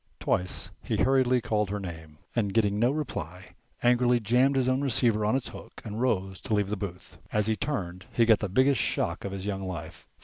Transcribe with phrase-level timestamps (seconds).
[0.19, 3.53] Twice he hurriedly called her name, and, getting no reply,
[3.83, 7.19] angrily jammed his own receiver on its hook and rose to leave the booth.
[7.31, 10.07] As he turned he got the biggest shock of his young life.